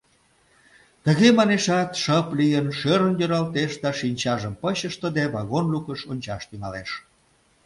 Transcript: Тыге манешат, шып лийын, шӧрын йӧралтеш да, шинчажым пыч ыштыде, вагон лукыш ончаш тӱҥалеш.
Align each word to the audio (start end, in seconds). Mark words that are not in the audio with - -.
Тыге 1.03 1.27
манешат, 1.39 1.89
шып 2.03 2.27
лийын, 2.39 2.67
шӧрын 2.79 3.13
йӧралтеш 3.19 3.71
да, 3.83 3.91
шинчажым 3.99 4.53
пыч 4.61 4.79
ыштыде, 4.89 5.23
вагон 5.33 5.65
лукыш 5.73 5.99
ончаш 6.11 6.43
тӱҥалеш. 6.49 6.89